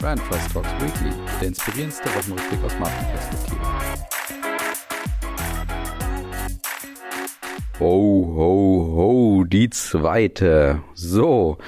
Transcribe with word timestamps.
Brand 0.00 0.20
Trust 0.28 0.52
Talks 0.52 0.70
Weekly, 0.80 1.12
der 1.40 1.48
inspirierendste 1.48 2.08
Wochenrückblick 2.10 2.64
aus 2.64 2.78
Markenperspektive. 2.78 3.60
Ho, 7.80 8.32
ho, 8.36 8.92
ho, 8.94 9.44
die 9.44 9.70
zweite. 9.70 10.82
So, 10.94 11.58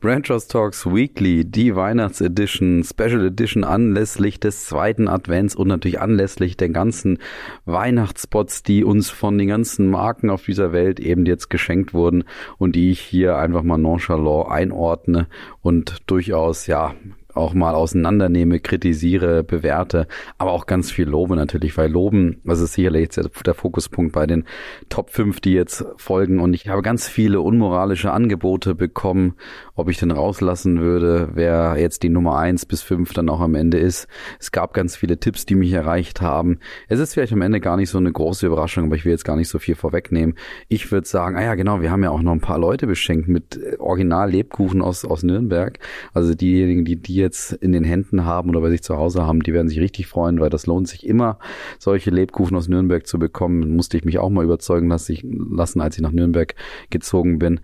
Brand 0.00 0.26
Trust 0.26 0.50
Talks 0.50 0.84
Weekly, 0.84 1.44
die 1.44 1.76
Weihnachtsedition, 1.76 2.82
Special 2.82 3.24
Edition 3.24 3.62
anlässlich 3.62 4.40
des 4.40 4.64
zweiten 4.64 5.06
Advents 5.06 5.54
und 5.54 5.68
natürlich 5.68 6.00
anlässlich 6.00 6.56
der 6.56 6.70
ganzen 6.70 7.18
Weihnachtsspots, 7.66 8.64
die 8.64 8.82
uns 8.82 9.10
von 9.10 9.38
den 9.38 9.46
ganzen 9.46 9.88
Marken 9.88 10.30
auf 10.30 10.44
dieser 10.44 10.72
Welt 10.72 10.98
eben 10.98 11.24
jetzt 11.24 11.50
geschenkt 11.50 11.94
wurden 11.94 12.24
und 12.58 12.74
die 12.74 12.90
ich 12.90 13.00
hier 13.00 13.36
einfach 13.36 13.62
mal 13.62 13.78
nonchalant 13.78 14.50
einordne 14.50 15.28
und 15.62 15.98
durchaus, 16.08 16.66
ja, 16.66 16.96
auch 17.36 17.54
mal 17.54 17.74
auseinandernehme, 17.74 18.60
kritisiere, 18.60 19.44
bewerte, 19.44 20.06
aber 20.38 20.52
auch 20.52 20.66
ganz 20.66 20.90
viel 20.90 21.08
lobe 21.08 21.36
natürlich, 21.36 21.76
weil 21.76 21.90
loben, 21.90 22.40
das 22.44 22.60
ist 22.60 22.74
sicherlich 22.74 23.02
jetzt 23.02 23.46
der 23.46 23.54
Fokuspunkt 23.54 24.12
bei 24.12 24.26
den 24.26 24.44
Top 24.88 25.10
5, 25.10 25.40
die 25.40 25.52
jetzt 25.52 25.84
folgen 25.96 26.40
und 26.40 26.54
ich 26.54 26.68
habe 26.68 26.82
ganz 26.82 27.08
viele 27.08 27.40
unmoralische 27.40 28.12
Angebote 28.12 28.74
bekommen, 28.74 29.34
ob 29.74 29.88
ich 29.88 29.98
denn 29.98 30.10
rauslassen 30.10 30.80
würde, 30.80 31.30
wer 31.34 31.76
jetzt 31.78 32.02
die 32.02 32.08
Nummer 32.08 32.38
1 32.38 32.66
bis 32.66 32.82
5 32.82 33.12
dann 33.12 33.28
auch 33.28 33.40
am 33.40 33.54
Ende 33.54 33.78
ist. 33.78 34.08
Es 34.40 34.52
gab 34.52 34.74
ganz 34.74 34.96
viele 34.96 35.18
Tipps, 35.18 35.46
die 35.46 35.54
mich 35.54 35.72
erreicht 35.72 36.20
haben. 36.20 36.58
Es 36.88 37.00
ist 37.00 37.14
vielleicht 37.14 37.32
am 37.32 37.42
Ende 37.42 37.60
gar 37.60 37.76
nicht 37.76 37.90
so 37.90 37.98
eine 37.98 38.12
große 38.12 38.46
Überraschung, 38.46 38.86
aber 38.86 38.96
ich 38.96 39.04
will 39.04 39.12
jetzt 39.12 39.24
gar 39.24 39.36
nicht 39.36 39.48
so 39.48 39.58
viel 39.58 39.74
vorwegnehmen. 39.74 40.36
Ich 40.68 40.90
würde 40.90 41.06
sagen, 41.06 41.36
ah 41.36 41.42
ja 41.42 41.54
genau, 41.54 41.80
wir 41.80 41.90
haben 41.90 42.02
ja 42.02 42.10
auch 42.10 42.22
noch 42.22 42.32
ein 42.32 42.40
paar 42.40 42.58
Leute 42.58 42.86
beschenkt 42.86 43.28
mit 43.28 43.60
Original 43.78 44.30
Lebkuchen 44.30 44.82
aus, 44.82 45.04
aus 45.04 45.22
Nürnberg. 45.22 45.78
Also 46.12 46.34
diejenigen, 46.34 46.84
die 46.84 46.96
die 46.96 47.14
jetzt 47.26 47.52
in 47.52 47.72
den 47.72 47.84
Händen 47.84 48.24
haben 48.24 48.50
oder 48.50 48.60
bei 48.60 48.70
sich 48.70 48.82
zu 48.82 48.96
Hause 48.96 49.26
haben, 49.26 49.42
die 49.42 49.52
werden 49.52 49.68
sich 49.68 49.80
richtig 49.80 50.06
freuen, 50.06 50.40
weil 50.40 50.50
das 50.50 50.66
lohnt 50.66 50.88
sich 50.88 51.06
immer, 51.06 51.38
solche 51.78 52.10
Lebkuchen 52.10 52.56
aus 52.56 52.68
Nürnberg 52.68 53.06
zu 53.06 53.18
bekommen. 53.18 53.76
Musste 53.76 53.96
ich 53.96 54.04
mich 54.04 54.18
auch 54.18 54.30
mal 54.30 54.44
überzeugen 54.44 54.88
lassen, 54.88 55.80
als 55.80 55.96
ich 55.96 56.02
nach 56.02 56.12
Nürnberg 56.12 56.54
gezogen 56.90 57.38
bin. 57.38 57.60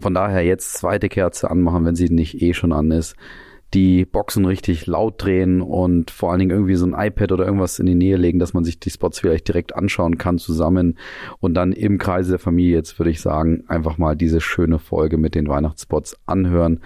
Von 0.00 0.14
daher 0.14 0.42
jetzt 0.42 0.74
zweite 0.74 1.08
Kerze 1.08 1.50
anmachen, 1.50 1.84
wenn 1.84 1.96
sie 1.96 2.08
nicht 2.08 2.40
eh 2.40 2.54
schon 2.54 2.72
an 2.72 2.90
ist 2.90 3.16
die 3.74 4.04
Boxen 4.04 4.46
richtig 4.46 4.86
laut 4.86 5.22
drehen 5.22 5.62
und 5.62 6.10
vor 6.10 6.30
allen 6.30 6.40
Dingen 6.40 6.50
irgendwie 6.50 6.74
so 6.74 6.86
ein 6.86 6.94
iPad 6.94 7.30
oder 7.32 7.44
irgendwas 7.44 7.78
in 7.78 7.86
die 7.86 7.94
Nähe 7.94 8.16
legen, 8.16 8.40
dass 8.40 8.52
man 8.52 8.64
sich 8.64 8.80
die 8.80 8.90
Spots 8.90 9.20
vielleicht 9.20 9.46
direkt 9.46 9.76
anschauen 9.76 10.18
kann 10.18 10.38
zusammen 10.38 10.98
und 11.38 11.54
dann 11.54 11.72
im 11.72 11.98
Kreise 11.98 12.30
der 12.30 12.38
Familie 12.40 12.76
jetzt 12.76 12.98
würde 12.98 13.10
ich 13.10 13.20
sagen, 13.20 13.64
einfach 13.68 13.96
mal 13.96 14.16
diese 14.16 14.40
schöne 14.40 14.80
Folge 14.80 15.18
mit 15.18 15.36
den 15.36 15.48
Weihnachtsspots 15.48 16.16
anhören 16.26 16.80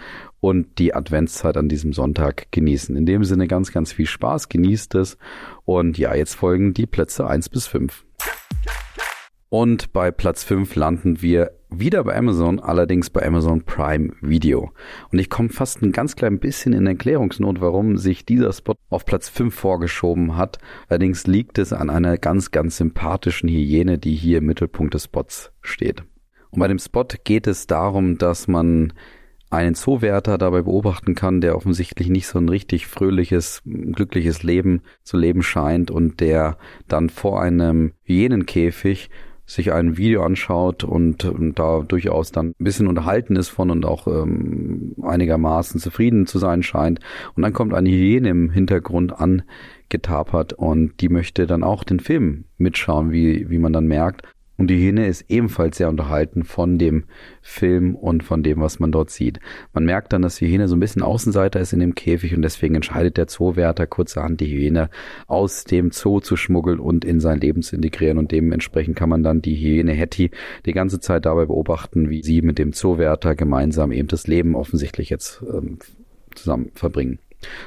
und 0.44 0.78
die 0.78 0.94
Adventszeit 0.94 1.56
an 1.56 1.70
diesem 1.70 1.94
Sonntag 1.94 2.48
genießen. 2.50 2.94
In 2.96 3.06
dem 3.06 3.24
Sinne 3.24 3.48
ganz, 3.48 3.72
ganz 3.72 3.94
viel 3.94 4.04
Spaß, 4.04 4.50
genießt 4.50 4.94
es 4.96 5.16
und 5.64 5.96
ja, 5.96 6.14
jetzt 6.14 6.34
folgen 6.34 6.74
die 6.74 6.84
Plätze 6.84 7.26
eins 7.26 7.48
bis 7.48 7.66
fünf. 7.66 8.04
Und 9.48 9.94
bei 9.94 10.10
Platz 10.10 10.44
5 10.44 10.74
landen 10.74 11.22
wir 11.22 11.52
wieder 11.70 12.04
bei 12.04 12.14
Amazon, 12.14 12.60
allerdings 12.60 13.08
bei 13.08 13.24
Amazon 13.24 13.62
Prime 13.62 14.12
Video. 14.20 14.72
Und 15.10 15.18
ich 15.18 15.30
komme 15.30 15.48
fast 15.48 15.80
ein 15.80 15.92
ganz 15.92 16.14
klein 16.14 16.40
bisschen 16.40 16.74
in 16.74 16.86
Erklärungsnot, 16.86 17.62
warum 17.62 17.96
sich 17.96 18.26
dieser 18.26 18.52
Spot 18.52 18.74
auf 18.90 19.06
Platz 19.06 19.30
5 19.30 19.54
vorgeschoben 19.54 20.36
hat. 20.36 20.58
Allerdings 20.90 21.26
liegt 21.26 21.56
es 21.56 21.72
an 21.72 21.88
einer 21.88 22.18
ganz, 22.18 22.50
ganz 22.50 22.76
sympathischen 22.76 23.48
Hyäne, 23.48 23.96
die 23.96 24.14
hier 24.14 24.38
im 24.38 24.46
Mittelpunkt 24.46 24.92
des 24.92 25.04
Spots 25.04 25.52
steht. 25.62 26.02
Und 26.50 26.58
bei 26.60 26.68
dem 26.68 26.78
Spot 26.78 27.06
geht 27.24 27.46
es 27.46 27.66
darum, 27.66 28.18
dass 28.18 28.46
man 28.46 28.92
einen 29.54 29.74
Zoowärter 29.74 30.38
dabei 30.38 30.62
beobachten 30.62 31.14
kann, 31.14 31.40
der 31.40 31.56
offensichtlich 31.56 32.08
nicht 32.08 32.26
so 32.26 32.38
ein 32.38 32.48
richtig 32.48 32.86
fröhliches, 32.86 33.62
glückliches 33.64 34.42
Leben 34.42 34.82
zu 35.02 35.16
leben 35.16 35.42
scheint 35.42 35.90
und 35.90 36.20
der 36.20 36.58
dann 36.88 37.10
vor 37.10 37.40
einem 37.40 37.92
Hyänenkäfig 38.02 39.10
sich 39.46 39.72
ein 39.72 39.98
Video 39.98 40.22
anschaut 40.22 40.84
und, 40.84 41.24
und 41.24 41.58
da 41.58 41.80
durchaus 41.80 42.32
dann 42.32 42.54
ein 42.58 42.64
bisschen 42.64 42.86
unterhalten 42.86 43.36
ist 43.36 43.48
von 43.48 43.70
und 43.70 43.84
auch 43.84 44.06
ähm, 44.06 44.94
einigermaßen 45.02 45.80
zufrieden 45.80 46.26
zu 46.26 46.38
sein 46.38 46.62
scheint. 46.62 47.00
Und 47.36 47.42
dann 47.42 47.52
kommt 47.52 47.74
eine 47.74 47.90
Hyäne 47.90 48.30
im 48.30 48.50
Hintergrund 48.50 49.12
angetapert 49.20 50.54
und 50.54 51.00
die 51.00 51.10
möchte 51.10 51.46
dann 51.46 51.62
auch 51.62 51.84
den 51.84 52.00
Film 52.00 52.44
mitschauen, 52.56 53.12
wie, 53.12 53.50
wie 53.50 53.58
man 53.58 53.74
dann 53.74 53.86
merkt. 53.86 54.22
Und 54.56 54.68
die 54.68 54.76
Hyäne 54.76 55.08
ist 55.08 55.24
ebenfalls 55.28 55.78
sehr 55.78 55.88
unterhalten 55.88 56.44
von 56.44 56.78
dem 56.78 57.04
Film 57.42 57.96
und 57.96 58.22
von 58.22 58.44
dem, 58.44 58.60
was 58.60 58.78
man 58.78 58.92
dort 58.92 59.10
sieht. 59.10 59.40
Man 59.72 59.84
merkt 59.84 60.12
dann, 60.12 60.22
dass 60.22 60.36
die 60.36 60.46
Hyäne 60.46 60.68
so 60.68 60.76
ein 60.76 60.80
bisschen 60.80 61.02
Außenseiter 61.02 61.58
ist 61.58 61.72
in 61.72 61.80
dem 61.80 61.96
Käfig 61.96 62.36
und 62.36 62.42
deswegen 62.42 62.76
entscheidet 62.76 63.16
der 63.16 63.26
Zoowärter 63.26 63.88
kurzerhand 63.88 64.40
die 64.40 64.46
Hyäne 64.46 64.90
aus 65.26 65.64
dem 65.64 65.90
Zoo 65.90 66.20
zu 66.20 66.36
schmuggeln 66.36 66.78
und 66.78 67.04
in 67.04 67.18
sein 67.18 67.40
Leben 67.40 67.62
zu 67.62 67.74
integrieren 67.74 68.18
und 68.18 68.30
dementsprechend 68.30 68.94
kann 68.96 69.08
man 69.08 69.24
dann 69.24 69.42
die 69.42 69.56
Hyäne 69.56 69.92
Hetty 69.92 70.30
die 70.66 70.72
ganze 70.72 71.00
Zeit 71.00 71.26
dabei 71.26 71.46
beobachten, 71.46 72.08
wie 72.08 72.22
sie 72.22 72.40
mit 72.40 72.58
dem 72.58 72.72
Zoowärter 72.72 73.34
gemeinsam 73.34 73.90
eben 73.90 74.08
das 74.08 74.28
Leben 74.28 74.54
offensichtlich 74.54 75.10
jetzt 75.10 75.42
ähm, 75.52 75.78
zusammen 76.36 76.70
verbringen. 76.74 77.18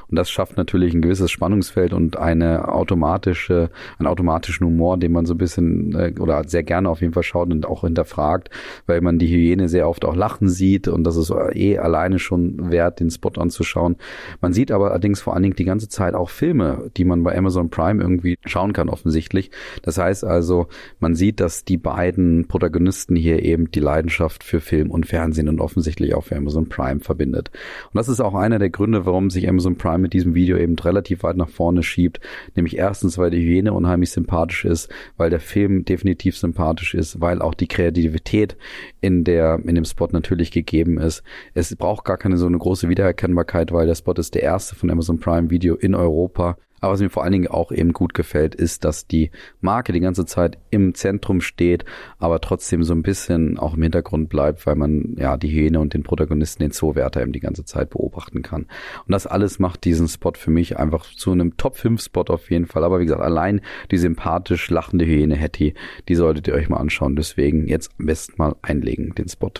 Und 0.10 0.18
das 0.18 0.30
schafft 0.30 0.58
natürlich 0.58 0.94
ein 0.94 1.02
gewisses 1.02 1.32
Spannungsfeld 1.32 1.94
und 1.94 2.18
eine 2.18 2.70
automatische, 2.70 3.70
einen 4.00 4.08
automatischen 4.08 4.66
Humor, 4.66 4.98
den 4.98 5.12
man 5.12 5.26
so 5.26 5.34
ein 5.34 5.38
bisschen 5.38 5.96
äh, 5.96 6.14
oder 6.20 6.44
sehr 6.48 6.64
gerne 6.64 6.90
auf 6.90 7.02
jeden 7.02 7.14
Fall 7.14 7.24
schaut 7.24 7.52
und 7.52 7.66
auch 7.66 7.82
hinterfragt, 7.82 8.50
weil 8.86 9.02
man 9.02 9.20
die 9.20 9.28
Hyäne 9.28 9.70
sehr 9.70 9.88
oft 9.88 10.06
auch 10.06 10.16
lachen 10.16 10.50
sieht 10.50 10.88
und 10.88 11.04
das 11.04 11.18
ist 11.18 11.32
eh 11.54 11.78
alleine 11.78 12.20
schon 12.20 12.72
wert, 12.72 13.00
den 13.00 13.10
Spot 13.10 13.32
anzuschauen. 13.38 13.98
Man 14.42 14.54
sieht 14.54 14.72
aber 14.72 14.92
allerdings 14.92 15.22
vor 15.22 15.34
allen 15.34 15.44
Dingen 15.44 15.56
die 15.56 15.66
ganze 15.66 15.90
Zeit 15.90 16.16
auch 16.16 16.30
Filme, 16.30 16.90
die 16.98 17.06
man 17.06 17.24
bei 17.24 17.38
Amazon 17.38 17.70
Prime 17.70 18.02
irgendwie 18.02 18.38
schauen 18.46 18.74
kann 18.74 18.90
offensichtlich. 18.90 19.52
Das 19.82 19.98
heißt 19.98 20.24
also, 20.24 20.68
man 21.00 21.16
sieht, 21.16 21.40
dass 21.40 21.66
die 21.66 21.78
beiden 21.78 22.48
Protagonisten 22.48 23.16
hier 23.16 23.44
eben 23.44 23.72
die 23.72 23.80
Leidenschaft 23.80 24.44
für 24.44 24.62
Film 24.62 24.92
und 24.92 25.06
Fernsehen 25.06 25.50
und 25.50 25.60
offensichtlich 25.60 26.16
auch 26.16 26.24
für 26.24 26.36
Amazon 26.36 26.70
Prime 26.70 27.00
verbindet. 27.00 27.52
Und 27.92 27.98
das 27.98 28.10
ist 28.10 28.22
auch 28.22 28.36
einer 28.36 28.60
der 28.60 28.70
Gründe, 28.70 29.06
warum 29.06 29.30
sich 29.30 29.48
Amazon 29.48 29.67
Amazon 29.68 29.78
Prime 29.78 30.00
mit 30.00 30.14
diesem 30.14 30.34
Video 30.34 30.58
eben 30.58 30.78
relativ 30.80 31.24
weit 31.24 31.36
nach 31.36 31.50
vorne 31.50 31.84
schiebt. 31.84 32.20
Nämlich 32.56 32.78
erstens, 32.78 33.18
weil 33.18 33.32
die 33.32 33.44
Hyäne 33.44 33.74
unheimlich 33.74 34.12
sympathisch 34.12 34.66
ist, 34.66 34.90
weil 35.18 35.30
der 35.30 35.40
Film 35.40 35.84
definitiv 35.84 36.38
sympathisch 36.38 36.94
ist, 36.94 37.20
weil 37.20 37.42
auch 37.42 37.54
die 37.54 37.68
Kreativität 37.68 38.56
in 39.02 39.24
der, 39.24 39.60
in 39.66 39.76
dem 39.76 39.86
Spot 39.86 40.08
natürlich 40.12 40.52
gegeben 40.52 40.98
ist. 40.98 41.24
Es 41.54 41.76
braucht 41.76 42.06
gar 42.06 42.18
keine 42.18 42.38
so 42.38 42.48
eine 42.48 42.58
große 42.58 42.88
Wiedererkennbarkeit, 42.88 43.72
weil 43.72 43.88
der 43.88 43.96
Spot 43.96 44.14
ist 44.14 44.36
der 44.36 44.44
erste 44.44 44.76
von 44.76 44.90
Amazon 44.90 45.20
Prime 45.20 45.50
Video 45.50 45.76
in 45.76 45.96
Europa 45.96 46.58
aber 46.80 46.94
was 46.94 47.02
mir 47.02 47.10
vor 47.10 47.24
allen 47.24 47.32
Dingen 47.32 47.48
auch 47.48 47.72
eben 47.72 47.94
gut 47.94 48.14
gefällt, 48.14 48.56
ist, 48.56 48.84
dass 48.86 49.08
die 49.08 49.32
Marke 49.62 49.94
die 49.94 50.00
ganze 50.00 50.26
Zeit 50.26 50.58
im 50.70 50.94
Zentrum 50.94 51.42
steht, 51.42 51.86
aber 52.20 52.42
trotzdem 52.42 52.84
so 52.84 52.94
ein 52.94 53.04
bisschen 53.04 53.58
auch 53.58 53.76
im 53.76 53.84
Hintergrund 53.84 54.30
bleibt, 54.30 54.66
weil 54.66 54.76
man 54.76 55.16
ja 55.18 55.38
die 55.38 55.50
Hyäne 55.50 55.80
und 55.80 55.94
den 55.94 56.04
Protagonisten, 56.04 56.64
den 56.64 56.72
Zoowärter 56.72 57.22
eben 57.22 57.32
die 57.32 57.40
ganze 57.40 57.66
Zeit 57.66 57.90
beobachten 57.90 58.42
kann. 58.42 58.64
Und 59.06 59.12
das 59.12 59.28
alles 59.28 59.60
macht 59.60 59.86
diesen 59.86 60.08
Spot 60.08 60.34
für 60.36 60.52
mich 60.52 60.78
einfach 60.78 61.06
zu 61.06 61.32
einem 61.32 61.58
Top 61.58 61.78
5 61.78 62.02
Spot 62.02 62.26
auf 62.28 62.50
jeden 62.52 62.68
Fall. 62.68 62.84
Aber 62.84 63.00
wie 63.00 63.06
gesagt, 63.06 63.22
allein 63.22 63.62
die 63.92 63.98
sympathisch 63.98 64.70
lachende 64.70 65.06
Hyäne 65.06 65.36
Hetty, 65.36 65.74
die 66.08 66.16
solltet 66.16 66.48
ihr 66.48 66.54
euch 66.54 66.70
mal 66.70 66.78
anschauen. 66.78 67.16
Deswegen 67.16 67.68
jetzt 67.68 67.92
am 68.00 68.06
besten 68.06 68.34
mal 68.38 68.56
einlegen, 68.62 69.16
den 69.16 69.28
Spot. 69.28 69.52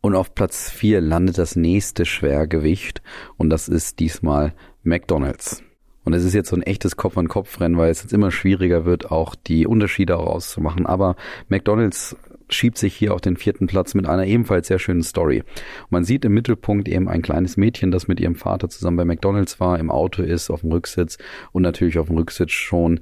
Und 0.00 0.14
auf 0.14 0.34
Platz 0.34 0.70
4 0.70 1.00
landet 1.00 1.36
das 1.36 1.56
nächste 1.56 2.06
Schwergewicht 2.06 3.02
und 3.36 3.50
das 3.50 3.68
ist 3.68 3.98
diesmal 3.98 4.54
McDonald's. 4.82 5.62
Und 6.04 6.14
es 6.14 6.24
ist 6.24 6.32
jetzt 6.32 6.48
so 6.48 6.56
ein 6.56 6.62
echtes 6.62 6.96
Kopf-an-Kopf-Rennen, 6.96 7.76
weil 7.76 7.90
es 7.90 8.02
jetzt 8.02 8.14
immer 8.14 8.30
schwieriger 8.30 8.86
wird, 8.86 9.10
auch 9.10 9.34
die 9.34 9.66
Unterschiede 9.66 10.16
auszumachen. 10.16 10.86
Aber 10.86 11.16
McDonald's 11.48 12.16
schiebt 12.48 12.78
sich 12.78 12.96
hier 12.96 13.14
auf 13.14 13.20
den 13.20 13.36
vierten 13.36 13.66
Platz 13.66 13.94
mit 13.94 14.06
einer 14.06 14.24
ebenfalls 14.24 14.68
sehr 14.68 14.78
schönen 14.78 15.02
Story. 15.02 15.42
man 15.90 16.04
sieht 16.04 16.24
im 16.24 16.32
Mittelpunkt 16.32 16.88
eben 16.88 17.08
ein 17.08 17.22
kleines 17.22 17.56
Mädchen, 17.56 17.90
das 17.90 18.08
mit 18.08 18.18
ihrem 18.20 18.34
Vater 18.34 18.68
zusammen 18.68 18.96
bei 18.96 19.04
McDonald's 19.04 19.60
war, 19.60 19.78
im 19.78 19.90
Auto 19.90 20.22
ist, 20.22 20.50
auf 20.50 20.62
dem 20.62 20.72
Rücksitz 20.72 21.18
und 21.52 21.62
natürlich 21.62 21.98
auf 21.98 22.08
dem 22.08 22.16
Rücksitz 22.16 22.50
schon 22.50 23.00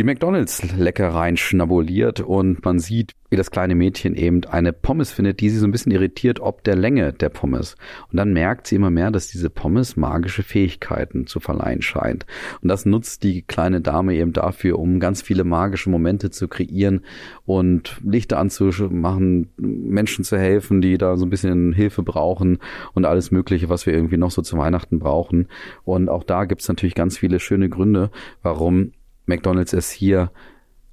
die 0.00 0.04
McDonalds-Leckereien 0.04 1.36
schnabuliert 1.36 2.20
und 2.20 2.64
man 2.64 2.78
sieht, 2.78 3.12
wie 3.28 3.36
das 3.36 3.50
kleine 3.50 3.74
Mädchen 3.74 4.14
eben 4.14 4.46
eine 4.46 4.72
Pommes 4.72 5.12
findet, 5.12 5.40
die 5.40 5.50
sie 5.50 5.58
so 5.58 5.66
ein 5.66 5.72
bisschen 5.72 5.92
irritiert, 5.92 6.40
ob 6.40 6.64
der 6.64 6.74
Länge 6.74 7.12
der 7.12 7.28
Pommes. 7.28 7.76
Und 8.10 8.16
dann 8.16 8.32
merkt 8.32 8.66
sie 8.66 8.76
immer 8.76 8.88
mehr, 8.88 9.10
dass 9.10 9.28
diese 9.28 9.50
Pommes 9.50 9.98
magische 9.98 10.42
Fähigkeiten 10.42 11.26
zu 11.26 11.38
verleihen 11.38 11.82
scheint. 11.82 12.24
Und 12.62 12.70
das 12.70 12.86
nutzt 12.86 13.24
die 13.24 13.42
kleine 13.42 13.82
Dame 13.82 14.14
eben 14.14 14.32
dafür, 14.32 14.78
um 14.78 15.00
ganz 15.00 15.20
viele 15.20 15.44
magische 15.44 15.90
Momente 15.90 16.30
zu 16.30 16.48
kreieren 16.48 17.02
und 17.44 18.00
Lichter 18.02 18.38
anzumachen, 18.38 19.50
Menschen 19.58 20.24
zu 20.24 20.38
helfen, 20.38 20.80
die 20.80 20.96
da 20.96 21.18
so 21.18 21.26
ein 21.26 21.30
bisschen 21.30 21.74
Hilfe 21.74 22.02
brauchen 22.02 22.56
und 22.94 23.04
alles 23.04 23.30
Mögliche, 23.30 23.68
was 23.68 23.84
wir 23.84 23.92
irgendwie 23.92 24.16
noch 24.16 24.30
so 24.30 24.40
zu 24.40 24.56
Weihnachten 24.56 24.98
brauchen. 24.98 25.48
Und 25.84 26.08
auch 26.08 26.24
da 26.24 26.46
gibt 26.46 26.62
es 26.62 26.68
natürlich 26.68 26.94
ganz 26.94 27.18
viele 27.18 27.38
schöne 27.38 27.68
Gründe, 27.68 28.10
warum 28.42 28.92
McDonald's 29.30 29.72
es 29.72 29.90
hier 29.90 30.30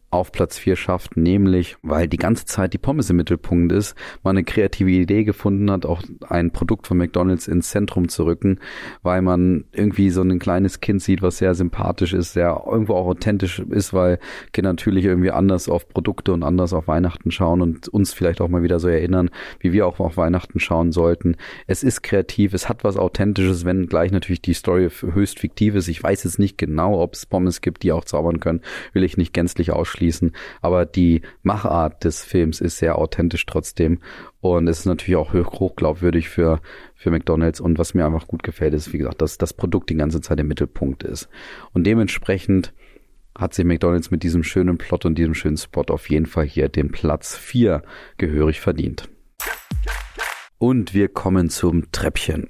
auf 0.10 0.32
Platz 0.32 0.58
4 0.58 0.78
schafft, 0.78 1.18
nämlich 1.18 1.76
weil 1.82 2.08
die 2.08 2.18
ganze 2.18 2.46
Zeit 2.46 2.72
die 2.74 2.78
Pommes 2.78 3.10
im 3.10 3.18
Mittelpunkt 3.18 3.74
ist, 3.74 3.94
man 4.24 4.38
eine 4.38 4.46
kreative 4.46 4.90
Idee 4.90 5.26
gefunden 5.26 5.70
hat, 5.70 5.86
auch 5.86 6.02
ein 6.30 6.52
Produkt 6.52 6.88
von 6.88 6.98
McDonald's 6.98 7.48
ins 7.50 7.72
Zentrum 7.72 8.08
zu 8.08 8.24
rücken, 8.24 8.60
weil 9.04 9.22
man 9.22 9.66
irgendwie 9.74 10.10
so 10.10 10.22
ein 10.22 10.40
kleines 10.40 10.80
Kind 10.80 11.02
sieht, 11.02 11.22
was 11.22 11.40
sehr 11.40 11.56
sympathisch 11.56 12.14
ist, 12.14 12.34
sehr 12.34 12.64
irgendwo 12.66 12.94
auch 12.94 13.08
authentisch 13.08 13.60
ist, 13.60 13.94
weil 13.94 14.20
Kinder 14.54 14.70
natürlich 14.70 15.04
irgendwie 15.04 15.32
anders 15.32 15.68
auf 15.68 15.90
Produkte 15.90 16.32
und 16.32 16.44
anders 16.44 16.72
auf 16.72 16.88
Weihnachten 16.88 17.30
schauen 17.30 17.62
und 17.62 17.90
uns 17.90 18.14
vielleicht 18.14 18.40
auch 18.40 18.48
mal 18.48 18.64
wieder 18.64 18.80
so 18.80 18.88
erinnern, 18.88 19.30
wie 19.60 19.74
wir 19.74 19.86
auch 19.88 20.00
auf 20.00 20.16
Weihnachten 20.16 20.62
schauen 20.62 20.94
sollten. 20.94 21.36
Es 21.68 21.84
ist 21.84 22.02
kreativ, 22.02 22.54
es 22.54 22.70
hat 22.70 22.86
was 22.86 22.96
Authentisches, 22.96 23.66
wenn 23.66 23.88
gleich 23.88 24.12
natürlich 24.12 24.42
die 24.42 24.54
Story 24.54 24.90
höchst 24.90 25.40
fiktiv 25.40 25.76
ist. 25.76 25.90
Ich 25.90 26.02
weiß 26.02 26.24
jetzt 26.24 26.40
nicht 26.40 26.58
genau, 26.58 27.02
ob 27.02 27.14
es 27.14 27.26
Pommes 27.26 27.60
gibt, 27.60 27.84
die 27.84 27.92
auch 27.92 28.06
zaubern 28.06 28.40
können, 28.40 28.62
will 28.94 29.04
ich 29.04 29.18
nicht 29.18 29.34
gänzlich 29.34 29.74
ausschließen 29.74 29.97
ausschließen. 29.98 30.32
Aber 30.62 30.86
die 30.86 31.22
Machart 31.44 32.04
des 32.04 32.24
Films 32.24 32.62
ist 32.62 32.78
sehr 32.78 32.98
authentisch 32.98 33.46
trotzdem. 33.46 34.00
Und 34.40 34.68
es 34.68 34.80
ist 34.80 34.86
natürlich 34.86 35.16
auch 35.16 35.34
hochglaubwürdig 35.34 36.30
für, 36.30 36.62
für 36.96 37.12
McDonalds. 37.12 37.60
Und 37.60 37.78
was 37.78 37.94
mir 37.94 38.06
einfach 38.06 38.28
gut 38.28 38.44
gefällt, 38.44 38.74
ist, 38.74 38.94
wie 38.94 39.00
gesagt, 39.00 39.22
dass 39.22 39.38
das 39.38 39.54
Produkt 39.54 39.90
die 39.90 39.96
ganze 39.96 40.22
Zeit 40.22 40.40
im 40.40 40.48
Mittelpunkt 40.48 41.04
ist. 41.04 41.30
Und 41.74 41.86
dementsprechend 41.86 42.74
hat 43.38 43.54
sich 43.54 43.66
McDonalds 43.66 44.10
mit 44.10 44.24
diesem 44.24 44.44
schönen 44.44 44.78
Plot 44.78 45.06
und 45.06 45.16
diesem 45.16 45.36
schönen 45.36 45.58
Spot 45.58 45.84
auf 45.90 46.10
jeden 46.10 46.26
Fall 46.26 46.46
hier 46.46 46.70
den 46.70 46.92
Platz 46.92 47.38
4 47.38 47.84
gehörig 48.18 48.62
verdient. 48.62 49.10
Und 50.58 50.96
wir 50.96 51.08
kommen 51.08 51.50
zum 51.50 51.92
Treppchen. 51.92 52.48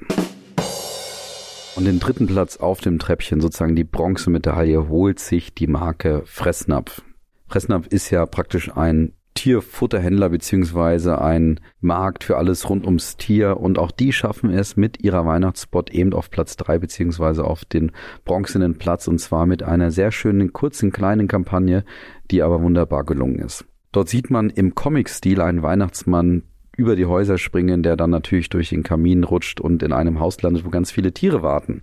Und 1.76 1.86
den 1.86 2.00
dritten 2.00 2.26
Platz 2.26 2.58
auf 2.58 2.80
dem 2.80 2.98
Treppchen, 2.98 3.40
sozusagen 3.40 3.76
die 3.76 3.84
Bronzemedaille, 3.84 4.90
holt 4.90 5.20
sich 5.20 5.54
die 5.54 5.68
Marke 5.68 6.24
Fressnapf. 6.26 7.04
Fressnapf 7.48 7.88
ist 7.88 8.10
ja 8.10 8.26
praktisch 8.26 8.76
ein 8.76 9.14
Tierfutterhändler 9.38 10.30
beziehungsweise 10.30 11.22
ein 11.22 11.60
Markt 11.80 12.24
für 12.24 12.38
alles 12.38 12.68
rund 12.70 12.86
ums 12.86 13.18
Tier 13.18 13.58
und 13.58 13.78
auch 13.78 13.92
die 13.92 14.12
schaffen 14.12 14.50
es 14.50 14.76
mit 14.76 15.04
ihrer 15.04 15.28
Weihnachtsspot 15.28 15.92
eben 15.92 16.14
auf 16.14 16.32
Platz 16.32 16.58
drei 16.58 16.80
beziehungsweise 16.80 17.44
auf 17.44 17.64
den 17.64 17.92
bronzenen 18.26 18.80
Platz 18.80 19.08
und 19.08 19.20
zwar 19.20 19.46
mit 19.46 19.62
einer 19.62 19.92
sehr 19.92 20.12
schönen 20.12 20.54
kurzen 20.54 20.92
kleinen 20.92 21.28
Kampagne, 21.28 21.86
die 22.32 22.42
aber 22.42 22.64
wunderbar 22.64 23.04
gelungen 23.04 23.38
ist. 23.38 23.64
Dort 23.92 24.10
sieht 24.10 24.32
man 24.32 24.50
im 24.50 24.74
Comic-Stil 24.74 25.40
einen 25.40 25.62
Weihnachtsmann 25.62 26.42
über 26.76 26.96
die 26.96 27.06
Häuser 27.06 27.38
springen, 27.38 27.84
der 27.84 27.96
dann 27.96 28.12
natürlich 28.12 28.50
durch 28.50 28.70
den 28.70 28.84
Kamin 28.84 29.24
rutscht 29.24 29.60
und 29.60 29.82
in 29.84 29.94
einem 29.94 30.20
Haus 30.20 30.42
landet, 30.42 30.66
wo 30.66 30.70
ganz 30.70 30.92
viele 30.92 31.12
Tiere 31.12 31.42
warten. 31.42 31.82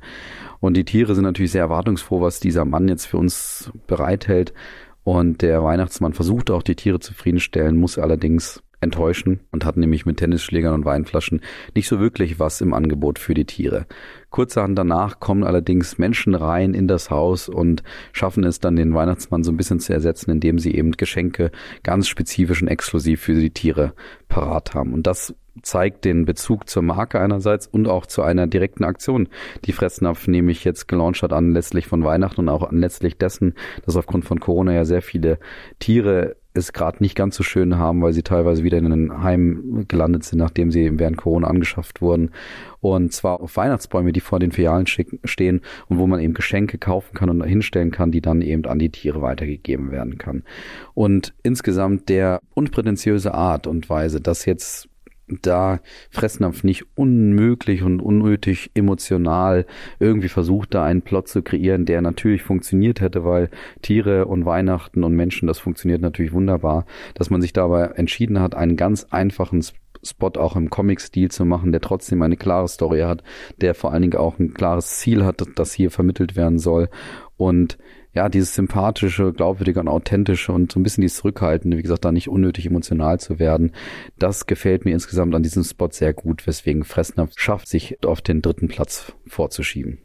Und 0.60 0.76
die 0.76 0.84
Tiere 0.84 1.14
sind 1.14 1.24
natürlich 1.24 1.52
sehr 1.52 1.62
erwartungsfroh, 1.62 2.20
was 2.20 2.40
dieser 2.40 2.64
Mann 2.64 2.88
jetzt 2.88 3.06
für 3.06 3.18
uns 3.18 3.72
bereithält. 3.86 4.54
Und 5.04 5.42
der 5.42 5.62
Weihnachtsmann 5.62 6.14
versucht 6.14 6.50
auch 6.50 6.62
die 6.62 6.76
Tiere 6.76 6.98
zufriedenstellen, 6.98 7.76
muss 7.76 7.98
allerdings 7.98 8.62
enttäuschen 8.84 9.40
und 9.50 9.64
hat 9.64 9.76
nämlich 9.76 10.06
mit 10.06 10.18
Tennisschlägern 10.18 10.74
und 10.74 10.84
Weinflaschen 10.84 11.40
nicht 11.74 11.88
so 11.88 11.98
wirklich 11.98 12.38
was 12.38 12.60
im 12.60 12.74
Angebot 12.74 13.18
für 13.18 13.34
die 13.34 13.46
Tiere. 13.46 13.86
Kurzerhand 14.30 14.78
danach 14.78 15.20
kommen 15.20 15.42
allerdings 15.42 15.98
Menschen 15.98 16.34
rein 16.34 16.74
in 16.74 16.86
das 16.86 17.10
Haus 17.10 17.48
und 17.48 17.82
schaffen 18.12 18.44
es 18.44 18.60
dann 18.60 18.76
den 18.76 18.94
Weihnachtsmann 18.94 19.42
so 19.42 19.52
ein 19.52 19.56
bisschen 19.56 19.80
zu 19.80 19.92
ersetzen, 19.92 20.30
indem 20.30 20.58
sie 20.58 20.74
eben 20.74 20.92
Geschenke 20.92 21.50
ganz 21.82 22.08
spezifisch 22.08 22.62
und 22.62 22.68
exklusiv 22.68 23.20
für 23.22 23.34
die 23.34 23.50
Tiere 23.50 23.94
parat 24.28 24.74
haben. 24.74 24.92
Und 24.92 25.06
das 25.06 25.34
zeigt 25.62 26.04
den 26.04 26.24
Bezug 26.24 26.68
zur 26.68 26.82
Marke 26.82 27.20
einerseits 27.20 27.66
und 27.66 27.88
auch 27.88 28.06
zu 28.06 28.22
einer 28.22 28.46
direkten 28.46 28.84
Aktion, 28.84 29.28
die 29.64 29.72
Fressnapf 29.72 30.26
nämlich 30.26 30.64
jetzt 30.64 30.88
gelauncht 30.88 31.22
hat 31.22 31.32
anlässlich 31.32 31.86
von 31.86 32.04
Weihnachten 32.04 32.40
und 32.40 32.48
auch 32.48 32.68
anlässlich 32.68 33.18
dessen, 33.18 33.54
dass 33.84 33.96
aufgrund 33.96 34.24
von 34.24 34.40
Corona 34.40 34.72
ja 34.72 34.84
sehr 34.84 35.02
viele 35.02 35.38
Tiere 35.78 36.36
es 36.56 36.72
gerade 36.72 37.02
nicht 37.02 37.16
ganz 37.16 37.34
so 37.34 37.42
schön 37.42 37.78
haben, 37.78 38.00
weil 38.00 38.12
sie 38.12 38.22
teilweise 38.22 38.62
wieder 38.62 38.78
in 38.78 38.86
einem 38.86 39.22
Heim 39.24 39.86
gelandet 39.88 40.22
sind, 40.22 40.38
nachdem 40.38 40.70
sie 40.70 40.98
während 40.98 41.16
Corona 41.16 41.48
angeschafft 41.48 42.00
wurden. 42.00 42.30
Und 42.80 43.12
zwar 43.12 43.40
auf 43.40 43.56
Weihnachtsbäume, 43.56 44.12
die 44.12 44.20
vor 44.20 44.38
den 44.38 44.52
Filialen 44.52 44.86
stehen 44.86 45.60
und 45.88 45.98
wo 45.98 46.06
man 46.06 46.20
eben 46.20 46.34
Geschenke 46.34 46.78
kaufen 46.78 47.14
kann 47.14 47.28
und 47.28 47.42
hinstellen 47.42 47.90
kann, 47.90 48.12
die 48.12 48.20
dann 48.20 48.40
eben 48.40 48.64
an 48.66 48.78
die 48.78 48.90
Tiere 48.90 49.20
weitergegeben 49.20 49.90
werden 49.90 50.16
kann. 50.16 50.44
Und 50.94 51.34
insgesamt 51.42 52.08
der 52.08 52.40
unprätentiöse 52.54 53.34
Art 53.34 53.66
und 53.66 53.90
Weise, 53.90 54.20
dass 54.20 54.44
jetzt 54.44 54.88
da 55.28 55.80
Fressnapf 56.10 56.64
nicht 56.64 56.84
unmöglich 56.94 57.82
und 57.82 58.00
unnötig 58.00 58.70
emotional 58.74 59.66
irgendwie 59.98 60.28
versucht, 60.28 60.74
da 60.74 60.84
einen 60.84 61.02
Plot 61.02 61.28
zu 61.28 61.42
kreieren, 61.42 61.86
der 61.86 62.02
natürlich 62.02 62.42
funktioniert 62.42 63.00
hätte, 63.00 63.24
weil 63.24 63.50
Tiere 63.82 64.26
und 64.26 64.44
Weihnachten 64.44 65.04
und 65.04 65.14
Menschen, 65.14 65.46
das 65.46 65.58
funktioniert 65.58 66.02
natürlich 66.02 66.32
wunderbar, 66.32 66.86
dass 67.14 67.30
man 67.30 67.40
sich 67.40 67.52
dabei 67.52 67.84
entschieden 67.96 68.40
hat, 68.40 68.54
einen 68.54 68.76
ganz 68.76 69.06
einfachen 69.10 69.62
Spot 70.06 70.32
auch 70.36 70.56
im 70.56 70.70
Comic-Stil 70.70 71.30
zu 71.30 71.44
machen, 71.44 71.72
der 71.72 71.80
trotzdem 71.80 72.20
eine 72.22 72.36
klare 72.36 72.68
Story 72.68 73.00
hat, 73.00 73.22
der 73.60 73.74
vor 73.74 73.92
allen 73.92 74.02
Dingen 74.02 74.16
auch 74.18 74.38
ein 74.38 74.52
klares 74.52 74.98
Ziel 74.98 75.24
hat, 75.24 75.42
das 75.56 75.72
hier 75.72 75.90
vermittelt 75.90 76.36
werden 76.36 76.58
soll 76.58 76.88
und 77.36 77.78
ja, 78.12 78.28
dieses 78.28 78.54
sympathische, 78.54 79.32
glaubwürdige 79.32 79.80
und 79.80 79.88
authentische 79.88 80.52
und 80.52 80.70
so 80.70 80.78
ein 80.78 80.84
bisschen 80.84 81.02
dieses 81.02 81.16
Zurückhaltende, 81.18 81.76
wie 81.76 81.82
gesagt, 81.82 82.04
da 82.04 82.12
nicht 82.12 82.28
unnötig 82.28 82.66
emotional 82.66 83.18
zu 83.18 83.40
werden, 83.40 83.72
das 84.18 84.46
gefällt 84.46 84.84
mir 84.84 84.92
insgesamt 84.92 85.34
an 85.34 85.42
diesem 85.42 85.64
Spot 85.64 85.88
sehr 85.90 86.14
gut, 86.14 86.46
weswegen 86.46 86.84
Fressner 86.84 87.28
schafft, 87.34 87.66
sich 87.68 87.98
auf 88.04 88.22
den 88.22 88.40
dritten 88.40 88.68
Platz 88.68 89.12
vorzuschieben. 89.26 89.98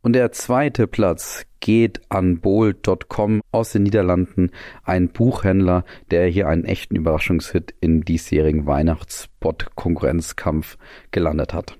Und 0.00 0.14
der 0.14 0.32
zweite 0.32 0.86
Platz 0.86 1.44
geht 1.60 2.00
an 2.10 2.40
Bold.com 2.40 3.42
aus 3.52 3.72
den 3.72 3.82
Niederlanden, 3.84 4.50
ein 4.82 5.08
Buchhändler, 5.08 5.86
der 6.10 6.26
hier 6.26 6.46
einen 6.46 6.64
echten 6.64 6.94
Überraschungshit 6.94 7.74
im 7.80 8.04
diesjährigen 8.04 8.66
Weihnachtsspot-Konkurrenzkampf 8.66 10.76
gelandet 11.10 11.54
hat. 11.54 11.78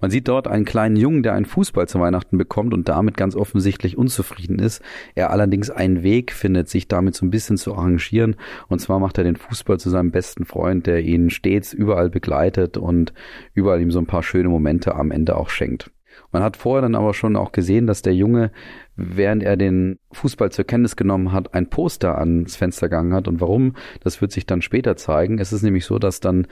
Man 0.00 0.10
sieht 0.10 0.28
dort 0.28 0.46
einen 0.46 0.64
kleinen 0.64 0.96
Jungen, 0.96 1.22
der 1.22 1.34
einen 1.34 1.44
Fußball 1.44 1.88
zu 1.88 1.98
Weihnachten 1.98 2.38
bekommt 2.38 2.72
und 2.72 2.88
damit 2.88 3.16
ganz 3.16 3.34
offensichtlich 3.34 3.98
unzufrieden 3.98 4.58
ist. 4.58 4.82
Er 5.14 5.30
allerdings 5.30 5.70
einen 5.70 6.02
Weg 6.02 6.32
findet, 6.32 6.68
sich 6.68 6.86
damit 6.88 7.14
so 7.14 7.26
ein 7.26 7.30
bisschen 7.30 7.56
zu 7.56 7.74
arrangieren. 7.74 8.36
Und 8.68 8.80
zwar 8.80 9.00
macht 9.00 9.18
er 9.18 9.24
den 9.24 9.36
Fußball 9.36 9.80
zu 9.80 9.90
seinem 9.90 10.10
besten 10.10 10.44
Freund, 10.44 10.86
der 10.86 11.02
ihn 11.02 11.30
stets 11.30 11.72
überall 11.72 12.10
begleitet 12.10 12.76
und 12.76 13.12
überall 13.54 13.80
ihm 13.80 13.90
so 13.90 13.98
ein 13.98 14.06
paar 14.06 14.22
schöne 14.22 14.48
Momente 14.48 14.94
am 14.94 15.10
Ende 15.10 15.36
auch 15.36 15.50
schenkt. 15.50 15.90
Man 16.32 16.42
hat 16.42 16.56
vorher 16.56 16.82
dann 16.82 16.94
aber 16.94 17.14
schon 17.14 17.36
auch 17.36 17.52
gesehen, 17.52 17.86
dass 17.86 18.02
der 18.02 18.14
Junge, 18.14 18.50
während 18.96 19.42
er 19.42 19.56
den 19.56 19.98
Fußball 20.12 20.50
zur 20.50 20.64
Kenntnis 20.64 20.96
genommen 20.96 21.32
hat, 21.32 21.54
ein 21.54 21.70
Poster 21.70 22.18
ans 22.18 22.56
Fenster 22.56 22.88
gegangen 22.88 23.14
hat. 23.14 23.28
Und 23.28 23.40
warum, 23.40 23.74
das 24.00 24.20
wird 24.20 24.32
sich 24.32 24.46
dann 24.46 24.62
später 24.62 24.96
zeigen. 24.96 25.38
Es 25.38 25.52
ist 25.52 25.62
nämlich 25.62 25.84
so, 25.84 25.98
dass 25.98 26.20
dann 26.20 26.46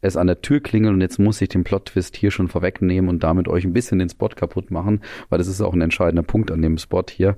es 0.00 0.16
an 0.16 0.26
der 0.26 0.40
Tür 0.40 0.60
klingelt 0.60 0.94
und 0.94 1.00
jetzt 1.00 1.18
muss 1.18 1.40
ich 1.40 1.48
den 1.48 1.64
Plot-Twist 1.64 2.16
hier 2.16 2.30
schon 2.30 2.48
vorwegnehmen 2.48 3.08
und 3.10 3.22
damit 3.22 3.48
euch 3.48 3.64
ein 3.64 3.72
bisschen 3.72 3.98
den 3.98 4.08
Spot 4.08 4.28
kaputt 4.28 4.70
machen, 4.70 5.00
weil 5.28 5.38
das 5.38 5.48
ist 5.48 5.60
auch 5.60 5.74
ein 5.74 5.80
entscheidender 5.80 6.22
Punkt 6.22 6.50
an 6.50 6.62
dem 6.62 6.78
Spot 6.78 7.04
hier, 7.08 7.36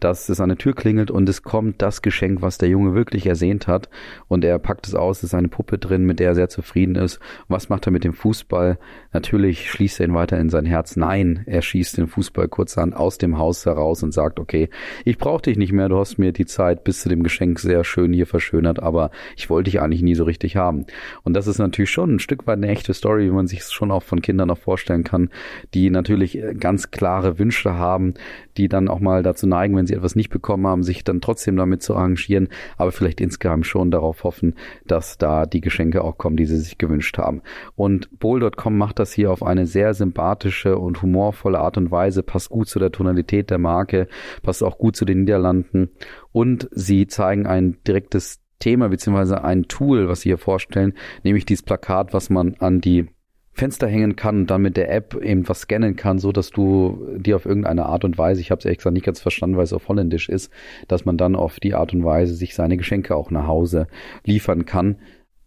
dass 0.00 0.28
es 0.28 0.40
an 0.40 0.48
der 0.48 0.58
Tür 0.58 0.74
klingelt 0.74 1.10
und 1.10 1.28
es 1.28 1.42
kommt 1.42 1.82
das 1.82 2.02
Geschenk, 2.02 2.42
was 2.42 2.58
der 2.58 2.68
Junge 2.68 2.94
wirklich 2.94 3.26
ersehnt 3.26 3.66
hat 3.66 3.88
und 4.28 4.44
er 4.44 4.58
packt 4.58 4.86
es 4.86 4.94
aus, 4.94 5.18
es 5.18 5.24
ist 5.24 5.34
eine 5.34 5.48
Puppe 5.48 5.78
drin, 5.78 6.04
mit 6.04 6.20
der 6.20 6.28
er 6.28 6.34
sehr 6.34 6.48
zufrieden 6.48 6.94
ist. 6.96 7.18
Was 7.48 7.68
macht 7.68 7.86
er 7.86 7.92
mit 7.92 8.04
dem 8.04 8.12
Fußball? 8.12 8.78
Natürlich 9.12 9.70
schließt 9.70 10.00
er 10.00 10.06
ihn 10.06 10.14
weiter 10.14 10.38
in 10.38 10.50
sein 10.50 10.66
Herz. 10.66 10.96
Nein, 10.96 11.42
er 11.46 11.62
schießt 11.62 11.98
den 11.98 12.06
Fußball 12.06 12.48
kurzerhand 12.48 12.94
aus 12.94 13.18
dem 13.18 13.38
Haus 13.38 13.66
heraus 13.66 14.02
und 14.02 14.12
sagt, 14.12 14.38
okay, 14.38 14.68
ich 15.04 15.18
brauche 15.18 15.42
dich 15.42 15.56
nicht 15.56 15.72
mehr, 15.72 15.88
du 15.88 15.98
hast 15.98 16.18
mir 16.18 16.32
die 16.32 16.46
Zeit 16.46 16.84
bis 16.84 17.00
zu 17.00 17.08
dem 17.08 17.22
Geschenk 17.22 17.58
sehr 17.58 17.84
schön 17.84 18.12
hier 18.12 18.26
verschönert, 18.26 18.82
aber 18.82 19.10
ich 19.36 19.50
wollte 19.50 19.70
dich 19.70 19.80
eigentlich 19.80 20.02
nie 20.02 20.14
so 20.14 20.24
richtig 20.24 20.56
haben. 20.56 20.86
Und 21.22 21.34
das 21.34 21.46
ist 21.46 21.58
natürlich 21.58 21.90
schon 21.90 22.03
schon 22.04 22.16
ein 22.16 22.18
Stück 22.18 22.46
weit 22.46 22.58
eine 22.58 22.68
echte 22.68 22.92
Story, 22.92 23.24
wie 23.24 23.34
man 23.34 23.46
sich 23.46 23.60
es 23.60 23.72
schon 23.72 23.90
auch 23.90 24.02
von 24.02 24.20
Kindern 24.20 24.48
noch 24.48 24.58
vorstellen 24.58 25.04
kann, 25.04 25.30
die 25.72 25.88
natürlich 25.88 26.36
äh, 26.36 26.54
ganz 26.54 26.90
klare 26.90 27.38
Wünsche 27.38 27.74
haben, 27.74 28.14
die 28.58 28.68
dann 28.68 28.88
auch 28.88 29.00
mal 29.00 29.22
dazu 29.22 29.46
neigen, 29.46 29.74
wenn 29.76 29.86
sie 29.86 29.94
etwas 29.94 30.14
nicht 30.14 30.28
bekommen 30.28 30.66
haben, 30.66 30.82
sich 30.82 31.02
dann 31.02 31.22
trotzdem 31.22 31.56
damit 31.56 31.82
zu 31.82 31.96
arrangieren, 31.96 32.48
aber 32.76 32.92
vielleicht 32.92 33.22
insgeheim 33.22 33.64
schon 33.64 33.90
darauf 33.90 34.24
hoffen, 34.24 34.54
dass 34.86 35.16
da 35.16 35.46
die 35.46 35.62
Geschenke 35.62 36.04
auch 36.04 36.18
kommen, 36.18 36.36
die 36.36 36.44
sie 36.44 36.58
sich 36.58 36.76
gewünscht 36.76 37.16
haben. 37.16 37.40
Und 37.74 38.18
Bowl.com 38.18 38.76
macht 38.76 38.98
das 38.98 39.12
hier 39.12 39.30
auf 39.30 39.42
eine 39.42 39.66
sehr 39.66 39.94
sympathische 39.94 40.76
und 40.76 41.00
humorvolle 41.00 41.58
Art 41.58 41.78
und 41.78 41.90
Weise, 41.90 42.22
passt 42.22 42.50
gut 42.50 42.68
zu 42.68 42.78
der 42.78 42.92
Tonalität 42.92 43.48
der 43.48 43.58
Marke, 43.58 44.08
passt 44.42 44.62
auch 44.62 44.76
gut 44.76 44.94
zu 44.94 45.06
den 45.06 45.20
Niederlanden 45.20 45.88
und 46.32 46.68
sie 46.72 47.06
zeigen 47.06 47.46
ein 47.46 47.78
direktes 47.86 48.43
Thema 48.58 48.88
beziehungsweise 48.88 49.44
ein 49.44 49.64
Tool, 49.64 50.08
was 50.08 50.22
sie 50.22 50.30
hier 50.30 50.38
vorstellen, 50.38 50.94
nämlich 51.22 51.44
dieses 51.46 51.62
Plakat, 51.62 52.12
was 52.12 52.30
man 52.30 52.54
an 52.58 52.80
die 52.80 53.08
Fenster 53.54 53.86
hängen 53.86 54.16
kann 54.16 54.40
und 54.40 54.50
dann 54.50 54.62
mit 54.62 54.76
der 54.76 54.92
App 54.92 55.14
eben 55.14 55.48
was 55.48 55.60
scannen 55.60 55.94
kann, 55.94 56.18
so 56.18 56.32
dass 56.32 56.50
du 56.50 57.06
dir 57.16 57.36
auf 57.36 57.46
irgendeine 57.46 57.86
Art 57.86 58.04
und 58.04 58.18
Weise, 58.18 58.40
ich 58.40 58.50
habe 58.50 58.58
es 58.58 58.64
ehrlich 58.64 58.78
gesagt 58.78 58.94
nicht 58.94 59.06
ganz 59.06 59.20
verstanden, 59.20 59.56
weil 59.56 59.64
es 59.64 59.72
auf 59.72 59.88
Holländisch 59.88 60.28
ist, 60.28 60.52
dass 60.88 61.04
man 61.04 61.16
dann 61.16 61.36
auf 61.36 61.60
die 61.60 61.74
Art 61.74 61.94
und 61.94 62.04
Weise 62.04 62.34
sich 62.34 62.54
seine 62.54 62.76
Geschenke 62.76 63.14
auch 63.14 63.30
nach 63.30 63.46
Hause 63.46 63.86
liefern 64.24 64.66
kann. 64.66 64.96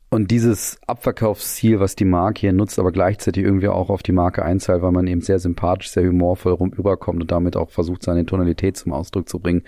Und 0.10 0.32
dieses 0.32 0.80
Abverkaufsziel, 0.88 1.82
was 1.82 1.98
die 1.98 2.06
Marke 2.06 2.40
hier 2.40 2.54
nutzt, 2.54 2.80
aber 2.80 2.94
gleichzeitig 2.94 3.44
irgendwie 3.44 3.68
auch 3.68 3.90
auf 3.90 4.04
die 4.04 4.14
Marke 4.14 4.46
einzahlt, 4.46 4.82
weil 4.82 4.94
man 4.94 5.06
eben 5.06 5.20
sehr 5.20 5.38
sympathisch, 5.38 5.90
sehr 5.90 6.08
humorvoll 6.08 6.54
rum 6.54 6.72
überkommt 6.72 7.20
und 7.20 7.30
damit 7.30 7.58
auch 7.58 7.72
versucht, 7.72 8.04
seine 8.04 8.26
Tonalität 8.26 8.78
zum 8.78 8.94
Ausdruck 8.94 9.28
zu 9.28 9.40
bringen. 9.40 9.64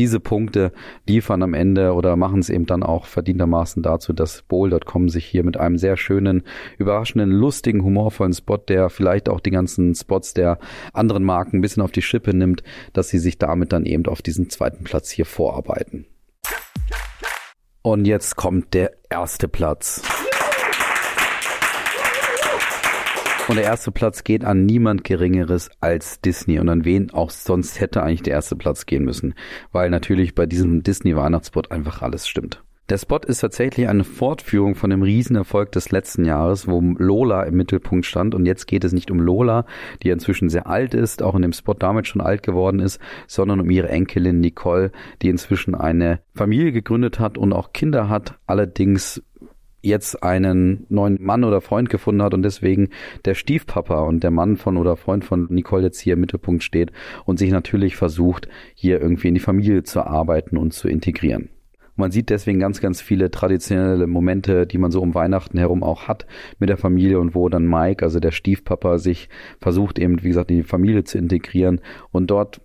Diese 0.00 0.18
Punkte 0.18 0.72
liefern 1.06 1.44
am 1.44 1.54
Ende 1.54 1.92
oder 1.92 2.16
machen 2.16 2.40
es 2.40 2.50
eben 2.50 2.66
dann 2.66 2.82
auch 2.82 3.06
verdientermaßen 3.06 3.84
dazu, 3.84 4.12
dass 4.12 4.42
Bowl.com 4.42 5.08
sich 5.08 5.26
hier 5.26 5.44
mit 5.44 5.58
einem 5.58 5.78
sehr 5.78 5.96
schönen, 5.96 6.42
überraschenden, 6.76 7.30
lustigen, 7.30 7.84
humorvollen 7.84 8.32
Spot, 8.32 8.56
der 8.56 8.90
vielleicht 8.90 9.28
auch 9.28 9.38
die 9.38 9.52
ganzen 9.52 9.94
Spots 9.94 10.34
der 10.34 10.58
anderen 10.92 11.22
Marken 11.22 11.58
ein 11.58 11.60
bisschen 11.60 11.84
auf 11.84 11.92
die 11.92 12.02
Schippe 12.02 12.36
nimmt, 12.36 12.64
dass 12.94 13.10
sie 13.10 13.20
sich 13.20 13.38
damit 13.38 13.72
dann 13.72 13.86
eben 13.86 14.06
auf 14.06 14.22
diesen 14.22 14.50
zweiten 14.50 14.82
Platz 14.82 15.10
hier 15.10 15.24
vorarbeiten. 15.24 16.06
Und 17.86 18.06
jetzt 18.06 18.36
kommt 18.36 18.72
der 18.72 18.92
erste 19.10 19.46
Platz. 19.46 20.00
Und 23.46 23.56
der 23.56 23.64
erste 23.64 23.92
Platz 23.92 24.24
geht 24.24 24.42
an 24.42 24.64
niemand 24.64 25.04
Geringeres 25.04 25.68
als 25.80 26.18
Disney 26.22 26.58
und 26.58 26.70
an 26.70 26.86
wen 26.86 27.10
auch 27.10 27.28
sonst 27.28 27.80
hätte 27.80 28.02
eigentlich 28.02 28.22
der 28.22 28.32
erste 28.32 28.56
Platz 28.56 28.86
gehen 28.86 29.04
müssen, 29.04 29.34
weil 29.70 29.90
natürlich 29.90 30.34
bei 30.34 30.46
diesem 30.46 30.82
Disney 30.82 31.14
Weihnachtsspot 31.14 31.70
einfach 31.70 32.00
alles 32.00 32.26
stimmt. 32.26 32.64
Der 32.90 32.98
Spot 32.98 33.16
ist 33.16 33.40
tatsächlich 33.40 33.88
eine 33.88 34.04
Fortführung 34.04 34.74
von 34.74 34.90
dem 34.90 35.00
Riesenerfolg 35.00 35.72
des 35.72 35.90
letzten 35.90 36.26
Jahres, 36.26 36.68
wo 36.68 36.82
Lola 36.82 37.44
im 37.44 37.56
Mittelpunkt 37.56 38.04
stand. 38.04 38.34
Und 38.34 38.44
jetzt 38.44 38.66
geht 38.66 38.84
es 38.84 38.92
nicht 38.92 39.10
um 39.10 39.20
Lola, 39.20 39.64
die 40.02 40.10
inzwischen 40.10 40.50
sehr 40.50 40.66
alt 40.66 40.92
ist, 40.92 41.22
auch 41.22 41.34
in 41.34 41.40
dem 41.40 41.54
Spot 41.54 41.72
damit 41.72 42.06
schon 42.06 42.20
alt 42.20 42.42
geworden 42.42 42.80
ist, 42.80 43.00
sondern 43.26 43.60
um 43.60 43.70
ihre 43.70 43.88
Enkelin 43.88 44.40
Nicole, 44.40 44.92
die 45.22 45.30
inzwischen 45.30 45.74
eine 45.74 46.20
Familie 46.34 46.72
gegründet 46.72 47.18
hat 47.18 47.38
und 47.38 47.54
auch 47.54 47.72
Kinder 47.72 48.10
hat, 48.10 48.38
allerdings 48.46 49.22
jetzt 49.80 50.22
einen 50.22 50.84
neuen 50.90 51.22
Mann 51.22 51.44
oder 51.44 51.62
Freund 51.62 51.88
gefunden 51.88 52.22
hat 52.22 52.34
und 52.34 52.42
deswegen 52.42 52.90
der 53.24 53.34
Stiefpapa 53.34 54.02
und 54.02 54.22
der 54.22 54.30
Mann 54.30 54.58
von 54.58 54.76
oder 54.76 54.96
Freund 54.96 55.24
von 55.24 55.46
Nicole 55.48 55.84
jetzt 55.84 56.00
hier 56.00 56.14
im 56.14 56.20
Mittelpunkt 56.20 56.62
steht 56.62 56.92
und 57.24 57.38
sich 57.38 57.50
natürlich 57.50 57.96
versucht, 57.96 58.46
hier 58.74 59.00
irgendwie 59.00 59.28
in 59.28 59.34
die 59.34 59.40
Familie 59.40 59.84
zu 59.84 60.02
arbeiten 60.02 60.58
und 60.58 60.74
zu 60.74 60.88
integrieren. 60.88 61.48
Man 61.96 62.10
sieht 62.10 62.30
deswegen 62.30 62.58
ganz, 62.58 62.80
ganz 62.80 63.00
viele 63.00 63.30
traditionelle 63.30 64.06
Momente, 64.06 64.66
die 64.66 64.78
man 64.78 64.90
so 64.90 65.00
um 65.00 65.14
Weihnachten 65.14 65.58
herum 65.58 65.82
auch 65.82 66.08
hat 66.08 66.26
mit 66.58 66.68
der 66.68 66.76
Familie 66.76 67.20
und 67.20 67.34
wo 67.34 67.48
dann 67.48 67.66
Mike, 67.66 68.04
also 68.04 68.18
der 68.20 68.32
Stiefpapa, 68.32 68.98
sich 68.98 69.28
versucht 69.60 69.98
eben, 69.98 70.22
wie 70.22 70.28
gesagt, 70.28 70.50
in 70.50 70.58
die 70.58 70.62
Familie 70.64 71.04
zu 71.04 71.18
integrieren 71.18 71.80
und 72.10 72.30
dort 72.30 72.60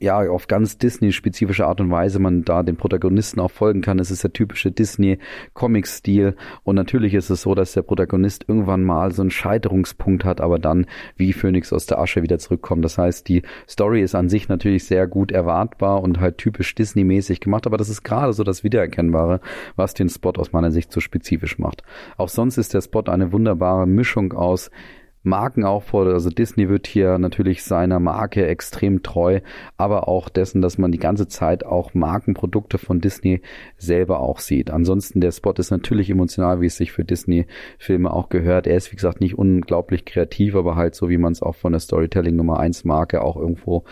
ja, 0.00 0.18
auf 0.30 0.46
ganz 0.46 0.78
Disney-spezifische 0.78 1.66
Art 1.66 1.80
und 1.80 1.90
Weise 1.90 2.20
man 2.20 2.44
da 2.44 2.62
den 2.62 2.76
Protagonisten 2.76 3.40
auch 3.40 3.50
folgen 3.50 3.80
kann. 3.80 3.98
Es 3.98 4.12
ist 4.12 4.22
der 4.22 4.32
typische 4.32 4.70
Disney-Comic-Stil. 4.70 6.36
Und 6.62 6.76
natürlich 6.76 7.14
ist 7.14 7.30
es 7.30 7.42
so, 7.42 7.56
dass 7.56 7.72
der 7.72 7.82
Protagonist 7.82 8.44
irgendwann 8.46 8.84
mal 8.84 9.10
so 9.10 9.22
einen 9.22 9.32
Scheiterungspunkt 9.32 10.24
hat, 10.24 10.40
aber 10.40 10.60
dann 10.60 10.86
wie 11.16 11.32
Phoenix 11.32 11.72
aus 11.72 11.86
der 11.86 11.98
Asche 11.98 12.22
wieder 12.22 12.38
zurückkommt. 12.38 12.84
Das 12.84 12.96
heißt, 12.96 13.28
die 13.28 13.42
Story 13.68 14.02
ist 14.02 14.14
an 14.14 14.28
sich 14.28 14.48
natürlich 14.48 14.84
sehr 14.84 15.08
gut 15.08 15.32
erwartbar 15.32 16.00
und 16.00 16.20
halt 16.20 16.38
typisch 16.38 16.76
Disney-mäßig 16.76 17.40
gemacht, 17.40 17.66
aber 17.66 17.76
das 17.76 17.88
ist 17.88 18.04
gerade 18.04 18.32
so 18.32 18.44
das 18.44 18.62
Wiedererkennbare, 18.62 19.40
was 19.74 19.94
den 19.94 20.08
Spot 20.08 20.32
aus 20.36 20.52
meiner 20.52 20.70
Sicht 20.70 20.92
so 20.92 21.00
spezifisch 21.00 21.58
macht. 21.58 21.82
Auch 22.16 22.28
sonst 22.28 22.56
ist 22.56 22.72
der 22.72 22.82
Spot 22.82 23.02
eine 23.02 23.32
wunderbare 23.32 23.86
Mischung 23.88 24.32
aus 24.32 24.70
Markenaufbau, 25.28 26.04
also 26.04 26.30
Disney 26.30 26.68
wird 26.68 26.86
hier 26.86 27.18
natürlich 27.18 27.62
seiner 27.62 28.00
Marke 28.00 28.46
extrem 28.46 29.02
treu, 29.02 29.40
aber 29.76 30.08
auch 30.08 30.28
dessen, 30.28 30.62
dass 30.62 30.78
man 30.78 30.92
die 30.92 30.98
ganze 30.98 31.28
Zeit 31.28 31.64
auch 31.64 31.94
Markenprodukte 31.94 32.78
von 32.78 33.00
Disney 33.00 33.42
selber 33.76 34.20
auch 34.20 34.38
sieht. 34.38 34.70
Ansonsten 34.70 35.20
der 35.20 35.32
Spot 35.32 35.52
ist 35.52 35.70
natürlich 35.70 36.10
emotional, 36.10 36.60
wie 36.60 36.66
es 36.66 36.76
sich 36.76 36.92
für 36.92 37.04
Disney-Filme 37.04 38.12
auch 38.12 38.28
gehört. 38.28 38.66
Er 38.66 38.76
ist, 38.76 38.90
wie 38.92 38.96
gesagt, 38.96 39.20
nicht 39.20 39.38
unglaublich 39.38 40.04
kreativ, 40.04 40.54
aber 40.54 40.76
halt 40.76 40.94
so, 40.94 41.08
wie 41.08 41.18
man 41.18 41.32
es 41.32 41.42
auch 41.42 41.54
von 41.54 41.72
der 41.72 41.80
Storytelling 41.80 42.36
Nummer 42.36 42.58
1 42.58 42.84
Marke 42.84 43.22
auch 43.22 43.36
irgendwo 43.36 43.84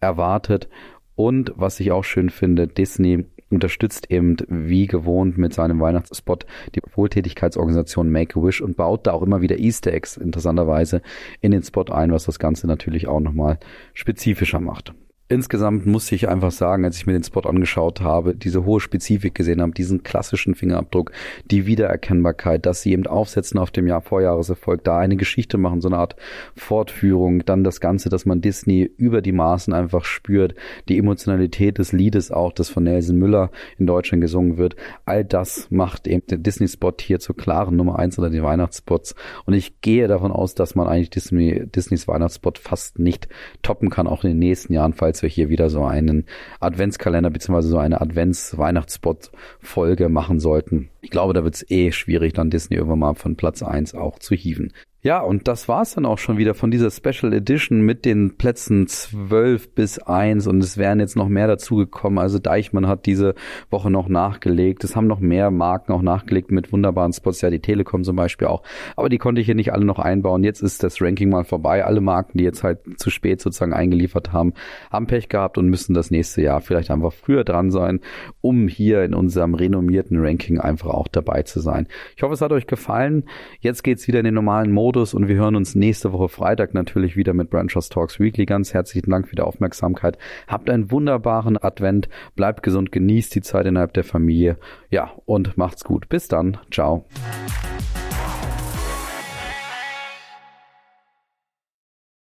erwartet. 0.00 0.68
Und 1.14 1.52
was 1.56 1.80
ich 1.80 1.90
auch 1.90 2.04
schön 2.04 2.30
finde, 2.30 2.68
Disney 2.68 3.26
unterstützt 3.50 4.10
eben 4.10 4.36
wie 4.48 4.86
gewohnt 4.86 5.38
mit 5.38 5.54
seinem 5.54 5.80
Weihnachtsspot 5.80 6.46
die 6.74 6.82
Wohltätigkeitsorganisation 6.94 8.10
Make-A-Wish 8.10 8.60
und 8.60 8.76
baut 8.76 9.06
da 9.06 9.12
auch 9.12 9.22
immer 9.22 9.40
wieder 9.40 9.58
Easter 9.58 9.92
Eggs 9.92 10.16
interessanterweise 10.16 11.02
in 11.40 11.52
den 11.52 11.62
Spot 11.62 11.84
ein, 11.84 12.12
was 12.12 12.24
das 12.24 12.38
Ganze 12.38 12.66
natürlich 12.66 13.08
auch 13.08 13.20
nochmal 13.20 13.58
spezifischer 13.94 14.60
macht. 14.60 14.94
Insgesamt 15.30 15.84
musste 15.84 16.14
ich 16.14 16.26
einfach 16.26 16.50
sagen, 16.50 16.86
als 16.86 16.96
ich 16.96 17.06
mir 17.06 17.12
den 17.12 17.22
Spot 17.22 17.40
angeschaut 17.40 18.00
habe, 18.00 18.34
diese 18.34 18.64
hohe 18.64 18.80
Spezifik 18.80 19.34
gesehen 19.34 19.60
habe, 19.60 19.72
diesen 19.72 20.02
klassischen 20.02 20.54
Fingerabdruck, 20.54 21.12
die 21.50 21.66
Wiedererkennbarkeit, 21.66 22.64
dass 22.64 22.80
sie 22.80 22.92
eben 22.92 23.06
aufsetzen 23.06 23.58
auf 23.58 23.70
dem 23.70 23.86
Jahr 23.86 24.00
Vorjahreserfolg, 24.00 24.82
da 24.84 24.96
eine 24.96 25.16
Geschichte 25.16 25.58
machen, 25.58 25.82
so 25.82 25.88
eine 25.88 25.98
Art 25.98 26.16
Fortführung, 26.56 27.44
dann 27.44 27.62
das 27.62 27.82
Ganze, 27.82 28.08
dass 28.08 28.24
man 28.24 28.40
Disney 28.40 28.90
über 28.96 29.20
die 29.20 29.32
Maßen 29.32 29.74
einfach 29.74 30.06
spürt, 30.06 30.54
die 30.88 30.96
Emotionalität 30.96 31.76
des 31.76 31.92
Liedes 31.92 32.30
auch, 32.30 32.52
das 32.52 32.70
von 32.70 32.84
Nelson 32.84 33.18
Müller 33.18 33.50
in 33.76 33.86
Deutschland 33.86 34.22
gesungen 34.22 34.56
wird, 34.56 34.76
all 35.04 35.26
das 35.26 35.70
macht 35.70 36.08
eben 36.08 36.26
den 36.26 36.42
Disney-Spot 36.42 36.94
hier 37.00 37.20
zur 37.20 37.36
klaren 37.36 37.76
Nummer 37.76 37.98
eins 37.98 38.16
unter 38.16 38.30
den 38.30 38.42
Weihnachtsspots. 38.42 39.14
Und 39.44 39.52
ich 39.52 39.82
gehe 39.82 40.08
davon 40.08 40.32
aus, 40.32 40.54
dass 40.54 40.74
man 40.74 40.86
eigentlich 40.86 41.10
Disney, 41.10 41.66
Disneys 41.66 42.08
Weihnachtsspot 42.08 42.56
fast 42.56 42.98
nicht 42.98 43.28
toppen 43.60 43.90
kann, 43.90 44.06
auch 44.06 44.24
in 44.24 44.30
den 44.30 44.38
nächsten 44.38 44.72
Jahren, 44.72 44.94
falls 44.94 45.17
als 45.18 45.24
wir 45.24 45.30
hier 45.30 45.48
wieder 45.48 45.68
so 45.68 45.84
einen 45.84 46.26
Adventskalender 46.60 47.30
beziehungsweise 47.30 47.68
so 47.68 47.78
eine 47.78 48.00
Advents-Weihnachtsspot-Folge 48.00 50.08
machen 50.08 50.38
sollten. 50.38 50.90
Ich 51.00 51.10
glaube, 51.10 51.34
da 51.34 51.42
wird 51.42 51.56
es 51.56 51.68
eh 51.70 51.90
schwierig, 51.90 52.34
dann 52.34 52.50
Disney 52.50 52.76
irgendwann 52.76 53.00
mal 53.00 53.14
von 53.14 53.34
Platz 53.34 53.64
eins 53.64 53.96
auch 53.96 54.20
zu 54.20 54.36
hieven. 54.36 54.72
Ja, 55.00 55.20
und 55.20 55.46
das 55.46 55.68
war's 55.68 55.94
dann 55.94 56.06
auch 56.06 56.18
schon 56.18 56.38
wieder 56.38 56.54
von 56.54 56.72
dieser 56.72 56.90
Special 56.90 57.32
Edition 57.32 57.82
mit 57.82 58.04
den 58.04 58.36
Plätzen 58.36 58.88
12 58.88 59.72
bis 59.72 60.00
1 60.00 60.48
und 60.48 60.58
es 60.58 60.76
wären 60.76 60.98
jetzt 60.98 61.14
noch 61.14 61.28
mehr 61.28 61.46
dazugekommen. 61.46 62.18
Also 62.18 62.40
Deichmann 62.40 62.88
hat 62.88 63.06
diese 63.06 63.36
Woche 63.70 63.92
noch 63.92 64.08
nachgelegt. 64.08 64.82
Es 64.82 64.96
haben 64.96 65.06
noch 65.06 65.20
mehr 65.20 65.52
Marken 65.52 65.92
auch 65.92 66.02
nachgelegt 66.02 66.50
mit 66.50 66.72
wunderbaren 66.72 67.12
Spots, 67.12 67.42
ja 67.42 67.50
die 67.50 67.60
Telekom 67.60 68.02
zum 68.02 68.16
Beispiel 68.16 68.48
auch. 68.48 68.64
Aber 68.96 69.08
die 69.08 69.18
konnte 69.18 69.40
ich 69.40 69.46
hier 69.46 69.54
nicht 69.54 69.72
alle 69.72 69.84
noch 69.84 70.00
einbauen. 70.00 70.42
Jetzt 70.42 70.62
ist 70.62 70.82
das 70.82 71.00
Ranking 71.00 71.28
mal 71.28 71.44
vorbei. 71.44 71.84
Alle 71.84 72.00
Marken, 72.00 72.36
die 72.36 72.44
jetzt 72.44 72.64
halt 72.64 72.80
zu 72.96 73.10
spät 73.10 73.40
sozusagen 73.40 73.74
eingeliefert 73.74 74.32
haben, 74.32 74.52
haben 74.90 75.06
Pech 75.06 75.28
gehabt 75.28 75.58
und 75.58 75.68
müssen 75.68 75.94
das 75.94 76.10
nächste 76.10 76.42
Jahr 76.42 76.60
vielleicht 76.60 76.90
einfach 76.90 77.12
früher 77.12 77.44
dran 77.44 77.70
sein, 77.70 78.00
um 78.40 78.66
hier 78.66 79.04
in 79.04 79.14
unserem 79.14 79.54
renommierten 79.54 80.18
Ranking 80.18 80.58
einfach 80.58 80.90
auch 80.90 81.06
dabei 81.06 81.44
zu 81.44 81.60
sein. 81.60 81.86
Ich 82.16 82.24
hoffe, 82.24 82.34
es 82.34 82.40
hat 82.40 82.50
euch 82.50 82.66
gefallen. 82.66 83.26
Jetzt 83.60 83.84
geht's 83.84 84.08
wieder 84.08 84.18
in 84.18 84.24
den 84.24 84.34
normalen 84.34 84.72
Modus 84.72 84.87
Modus 84.88 85.12
und 85.12 85.28
wir 85.28 85.36
hören 85.36 85.54
uns 85.54 85.74
nächste 85.74 86.14
Woche 86.14 86.30
Freitag 86.30 86.72
natürlich 86.72 87.14
wieder 87.14 87.34
mit 87.34 87.50
Branchers 87.50 87.90
Talks 87.90 88.18
Weekly. 88.18 88.46
Ganz 88.46 88.72
herzlichen 88.72 89.10
Dank 89.10 89.28
für 89.28 89.36
die 89.36 89.42
Aufmerksamkeit. 89.42 90.16
Habt 90.46 90.70
einen 90.70 90.90
wunderbaren 90.90 91.62
Advent, 91.62 92.08
bleibt 92.36 92.62
gesund, 92.62 92.90
genießt 92.90 93.34
die 93.34 93.42
Zeit 93.42 93.66
innerhalb 93.66 93.92
der 93.92 94.04
Familie. 94.04 94.56
Ja, 94.88 95.12
und 95.26 95.58
macht's 95.58 95.84
gut. 95.84 96.08
Bis 96.08 96.28
dann. 96.28 96.56
Ciao. 96.70 97.04